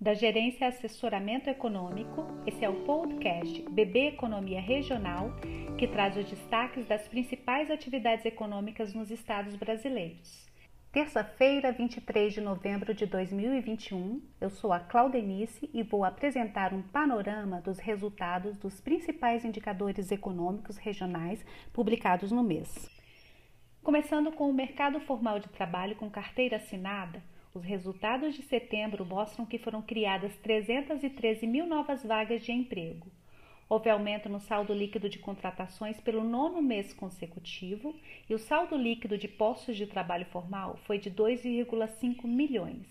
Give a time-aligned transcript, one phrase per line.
[0.00, 2.26] da Gerência Assessoramento Econômico.
[2.46, 5.30] Esse é o podcast BB Economia Regional,
[5.78, 10.48] que traz os destaques das principais atividades econômicas nos estados brasileiros.
[10.90, 17.60] Terça-feira, 23 de novembro de 2021, eu sou a Claudenice e vou apresentar um panorama
[17.60, 21.44] dos resultados dos principais indicadores econômicos regionais
[21.74, 22.88] publicados no mês.
[23.82, 27.22] Começando com o mercado formal de trabalho com carteira assinada,
[27.52, 33.10] os resultados de setembro mostram que foram criadas 313 mil novas vagas de emprego.
[33.68, 37.94] Houve aumento no saldo líquido de contratações pelo nono mês consecutivo
[38.28, 42.86] e o saldo líquido de postos de trabalho formal foi de 2,5 milhões.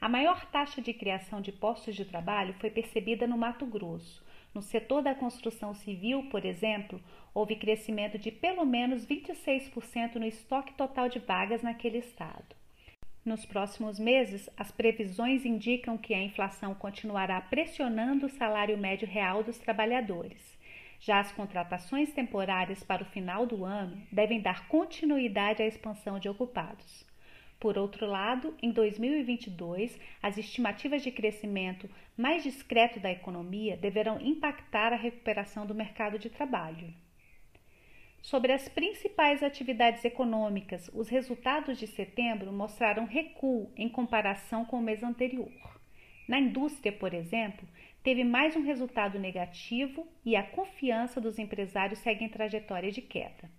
[0.00, 4.22] A maior taxa de criação de postos de trabalho foi percebida no Mato Grosso.
[4.54, 7.00] No setor da construção civil, por exemplo,
[7.32, 12.63] houve crescimento de pelo menos 26% no estoque total de vagas naquele estado.
[13.24, 19.42] Nos próximos meses, as previsões indicam que a inflação continuará pressionando o salário médio real
[19.42, 20.58] dos trabalhadores.
[21.00, 26.28] Já as contratações temporárias para o final do ano devem dar continuidade à expansão de
[26.28, 27.06] ocupados.
[27.58, 34.92] Por outro lado, em 2022, as estimativas de crescimento mais discreto da economia deverão impactar
[34.92, 36.92] a recuperação do mercado de trabalho.
[38.24, 44.82] Sobre as principais atividades econômicas, os resultados de setembro mostraram recuo em comparação com o
[44.82, 45.52] mês anterior.
[46.26, 47.68] Na indústria, por exemplo,
[48.02, 53.50] teve mais um resultado negativo e a confiança dos empresários segue em trajetória de queda.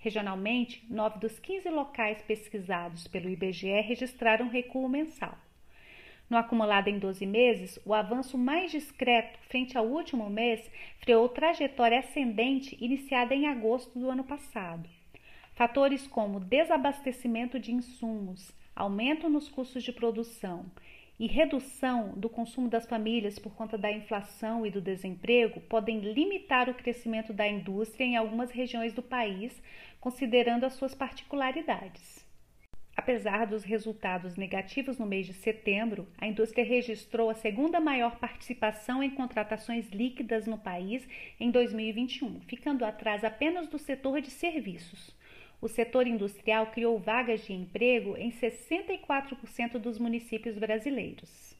[0.00, 5.38] Regionalmente, nove dos 15 locais pesquisados pelo IBGE registraram recuo mensal.
[6.32, 10.66] No acumulado em 12 meses, o avanço mais discreto frente ao último mês
[10.96, 14.88] freou trajetória ascendente iniciada em agosto do ano passado.
[15.52, 20.64] Fatores como desabastecimento de insumos, aumento nos custos de produção
[21.20, 26.66] e redução do consumo das famílias por conta da inflação e do desemprego podem limitar
[26.70, 29.62] o crescimento da indústria em algumas regiões do país,
[30.00, 32.31] considerando as suas particularidades.
[32.94, 39.02] Apesar dos resultados negativos no mês de setembro, a indústria registrou a segunda maior participação
[39.02, 41.08] em contratações líquidas no país
[41.40, 45.16] em 2021, ficando atrás apenas do setor de serviços.
[45.60, 51.51] O setor industrial criou vagas de emprego em 64% dos municípios brasileiros.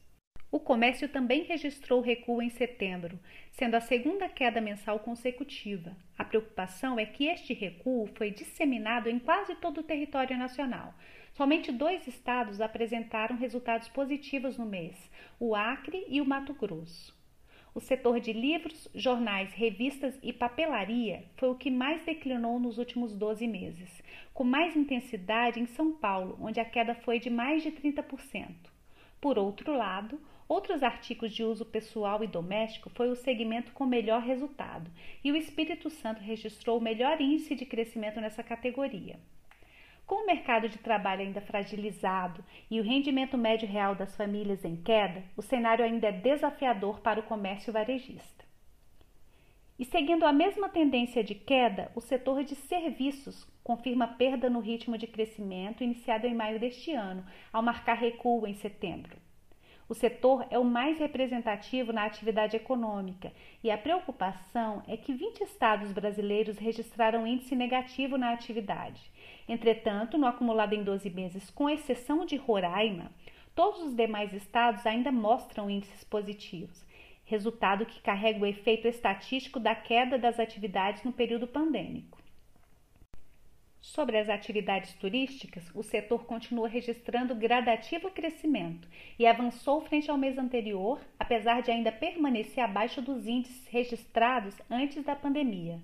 [0.53, 3.19] O comércio também registrou recuo em setembro,
[3.53, 5.97] sendo a segunda queda mensal consecutiva.
[6.15, 10.93] A preocupação é que este recuo foi disseminado em quase todo o território nacional.
[11.31, 15.09] Somente dois estados apresentaram resultados positivos no mês:
[15.39, 17.19] o Acre e o Mato Grosso.
[17.73, 23.15] O setor de livros, jornais, revistas e papelaria foi o que mais declinou nos últimos
[23.15, 24.03] 12 meses,
[24.35, 28.71] com mais intensidade em São Paulo, onde a queda foi de mais de 30%.
[29.19, 30.19] Por outro lado,
[30.53, 34.89] outros artigos de uso pessoal e doméstico foi o segmento com melhor resultado,
[35.23, 39.19] e o Espírito Santo registrou o melhor índice de crescimento nessa categoria.
[40.05, 44.75] Com o mercado de trabalho ainda fragilizado e o rendimento médio real das famílias em
[44.75, 48.45] queda, o cenário ainda é desafiador para o comércio varejista.
[49.79, 54.99] E seguindo a mesma tendência de queda, o setor de serviços confirma perda no ritmo
[54.99, 59.17] de crescimento iniciado em maio deste ano, ao marcar recuo em setembro.
[59.87, 65.41] O setor é o mais representativo na atividade econômica e a preocupação é que 20
[65.41, 69.01] estados brasileiros registraram índice negativo na atividade.
[69.47, 73.11] Entretanto, no acumulado em 12 meses, com exceção de Roraima,
[73.53, 76.85] todos os demais estados ainda mostram índices positivos,
[77.25, 82.22] resultado que carrega o efeito estatístico da queda das atividades no período pandêmico.
[83.83, 88.87] Sobre as atividades turísticas, o setor continua registrando gradativo crescimento
[89.19, 95.03] e avançou frente ao mês anterior, apesar de ainda permanecer abaixo dos índices registrados antes
[95.03, 95.81] da pandemia.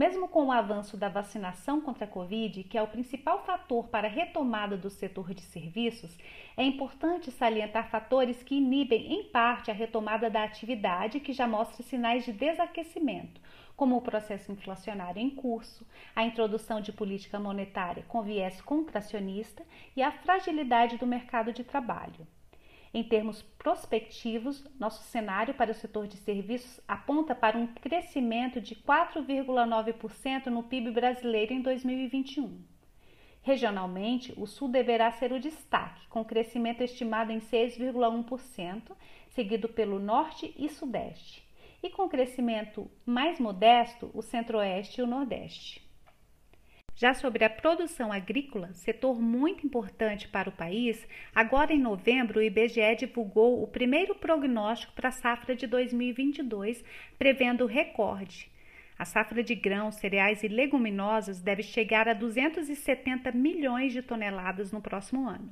[0.00, 4.08] Mesmo com o avanço da vacinação contra a Covid, que é o principal fator para
[4.08, 6.16] a retomada do setor de serviços,
[6.56, 11.82] é importante salientar fatores que inibem em parte a retomada da atividade que já mostra
[11.82, 13.42] sinais de desaquecimento,
[13.76, 15.86] como o processo inflacionário em curso,
[16.16, 19.62] a introdução de política monetária com viés contracionista
[19.94, 22.26] e a fragilidade do mercado de trabalho.
[22.92, 28.74] Em termos prospectivos, nosso cenário para o setor de serviços aponta para um crescimento de
[28.74, 32.60] 4,9% no PIB brasileiro em 2021.
[33.42, 38.90] Regionalmente, o Sul deverá ser o destaque, com crescimento estimado em 6,1%,
[39.28, 41.48] seguido pelo Norte e Sudeste,
[41.82, 45.89] e com crescimento mais modesto, o Centro-Oeste e o Nordeste.
[47.00, 52.42] Já sobre a produção agrícola, setor muito importante para o país, agora em novembro o
[52.42, 56.84] IBGE divulgou o primeiro prognóstico para a safra de 2022,
[57.18, 58.52] prevendo recorde.
[58.98, 64.82] A safra de grãos, cereais e leguminosas deve chegar a 270 milhões de toneladas no
[64.82, 65.50] próximo ano.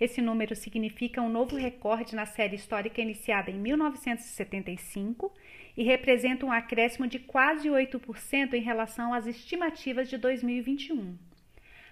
[0.00, 5.30] Esse número significa um novo recorde na série histórica iniciada em 1975
[5.76, 11.18] e representa um acréscimo de quase 8% em relação às estimativas de 2021.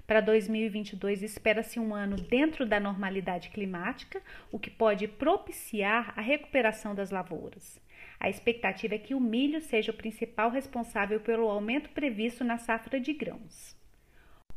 [0.07, 6.95] Para 2022, espera-se um ano dentro da normalidade climática, o que pode propiciar a recuperação
[6.95, 7.79] das lavouras.
[8.19, 12.99] A expectativa é que o milho seja o principal responsável pelo aumento previsto na safra
[12.99, 13.77] de grãos.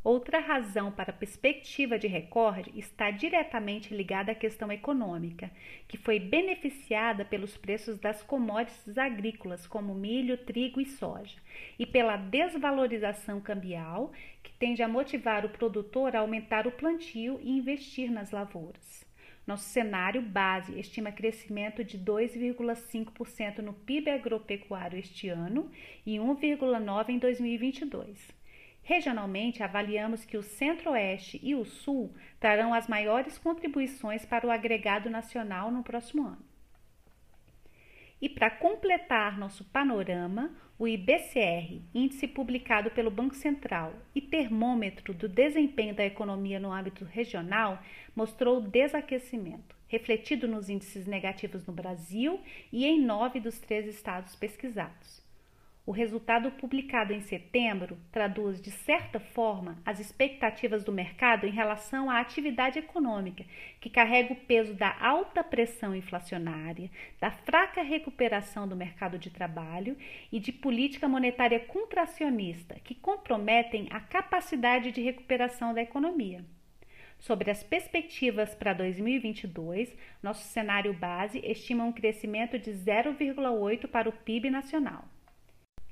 [0.03, 5.51] Outra razão para a perspectiva de recorde está diretamente ligada à questão econômica,
[5.87, 11.37] que foi beneficiada pelos preços das commodities agrícolas, como milho, trigo e soja,
[11.77, 14.11] e pela desvalorização cambial,
[14.41, 19.05] que tende a motivar o produtor a aumentar o plantio e investir nas lavouras.
[19.45, 25.69] Nosso cenário base estima crescimento de 2,5% no PIB agropecuário este ano
[26.03, 28.40] e 1,9% em 2022.
[28.83, 35.09] Regionalmente, avaliamos que o Centro-Oeste e o Sul trarão as maiores contribuições para o agregado
[35.09, 36.51] nacional no próximo ano.
[38.21, 45.27] E para completar nosso panorama, o IBCR, índice publicado pelo Banco Central e termômetro do
[45.27, 47.81] desempenho da economia no âmbito regional,
[48.15, 52.39] mostrou desaquecimento, refletido nos índices negativos no Brasil
[52.71, 55.30] e em nove dos três estados pesquisados.
[55.83, 62.07] O resultado publicado em setembro traduz, de certa forma, as expectativas do mercado em relação
[62.07, 63.43] à atividade econômica,
[63.79, 66.87] que carrega o peso da alta pressão inflacionária,
[67.19, 69.97] da fraca recuperação do mercado de trabalho
[70.31, 76.45] e de política monetária contracionista, que comprometem a capacidade de recuperação da economia.
[77.17, 84.11] Sobre as perspectivas para 2022, nosso cenário base estima um crescimento de 0,8 para o
[84.11, 85.05] PIB nacional.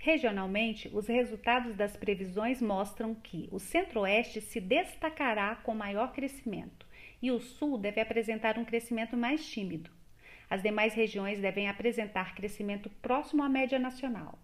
[0.02, 6.88] Regionalmente, os resultados das previsões mostram que o Centro-Oeste se destacará com maior crescimento
[7.22, 9.92] e o Sul deve apresentar um crescimento mais tímido.
[10.50, 14.40] As demais regiões devem apresentar crescimento próximo à média nacional.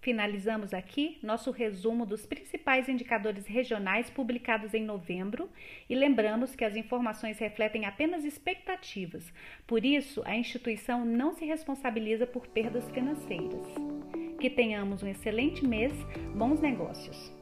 [0.00, 5.48] Finalizamos aqui nosso resumo dos principais indicadores regionais publicados em novembro
[5.88, 9.30] e lembramos que as informações refletem apenas expectativas,
[9.66, 13.66] por isso a instituição não se responsabiliza por perdas financeiras.
[14.44, 15.90] Que tenhamos um excelente mês,
[16.36, 17.32] bons negócios!